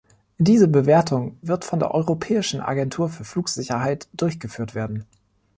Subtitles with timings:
[0.39, 5.05] Diese Bewertung wird von der Europäischen Agentur für Flugsicherheit durchgeführt werden.